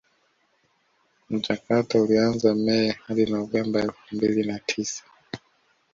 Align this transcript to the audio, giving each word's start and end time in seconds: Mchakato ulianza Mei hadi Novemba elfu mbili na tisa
Mchakato 1.29 2.03
ulianza 2.03 2.55
Mei 2.55 2.89
hadi 3.07 3.25
Novemba 3.25 3.79
elfu 3.79 4.15
mbili 4.15 4.43
na 4.43 4.59
tisa 4.59 5.03